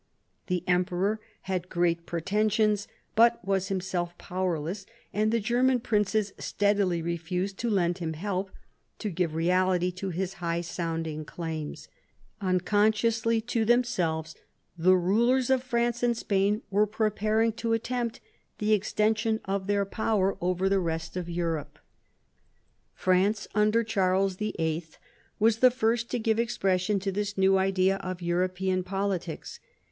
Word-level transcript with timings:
The 0.47 0.63
emperor 0.65 1.21
had 1.41 1.69
great 1.69 2.07
pretensions, 2.07 2.87
but 3.15 3.39
was 3.45 3.67
himself 3.67 4.17
powerless, 4.17 4.87
and 5.13 5.31
the 5.31 5.39
German 5.39 5.79
princes 5.79 6.33
steadily 6.39 7.03
refused 7.03 7.59
to 7.59 7.69
lend 7.69 7.99
him 7.99 8.13
help 8.13 8.49
to 8.97 9.11
give 9.11 9.35
reality 9.35 9.91
to 9.91 10.09
his 10.09 10.33
high 10.41 10.61
sounding 10.61 11.23
claims. 11.23 11.87
Unconsciously 12.41 13.41
to 13.41 13.63
themselves, 13.63 14.33
the 14.75 14.95
rulers 14.97 15.51
of 15.51 15.61
France 15.61 16.01
and 16.01 16.17
Spain 16.17 16.63
were 16.71 16.87
preparing 16.87 17.53
to 17.53 17.73
attempt 17.73 18.19
the 18.57 18.71
exten 18.71 19.15
sion 19.15 19.39
of 19.45 19.67
their 19.67 19.85
power 19.85 20.35
over 20.41 20.67
the 20.67 20.79
rest 20.79 21.15
of 21.15 21.29
Europe. 21.29 21.77
6 21.77 21.79
THOMAS 21.79 22.55
WOLSEY 22.55 22.89
chap. 22.89 23.03
France 23.35 23.47
under 23.53 23.83
Charles 23.83 24.35
VIII. 24.37 24.83
was 25.37 25.59
the 25.59 25.69
first 25.69 26.09
to 26.09 26.17
give 26.17 26.39
expression 26.39 26.99
to 26.99 27.11
this 27.11 27.37
new 27.37 27.59
idea 27.59 27.97
of 27.97 28.23
European 28.23 28.81
politics. 28.83 29.59